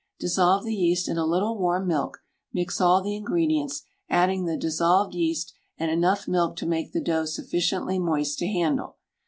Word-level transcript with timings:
Dissolve 0.19 0.63
the 0.65 0.73
yeast 0.73 1.07
in 1.07 1.19
a 1.19 1.27
little 1.27 1.59
warm 1.59 1.85
milk, 1.87 2.23
mix 2.51 2.81
all 2.81 3.03
the 3.03 3.15
ingredients, 3.15 3.83
adding 4.09 4.45
the 4.45 4.57
dissolved 4.57 5.13
yeast 5.13 5.53
and 5.77 5.91
enough 5.91 6.27
milk 6.27 6.55
to 6.55 6.65
make 6.65 6.91
the 6.91 7.01
dough 7.03 7.25
sufficiently 7.25 7.99
moist 7.99 8.39
to 8.39 8.47
handle. 8.47 8.97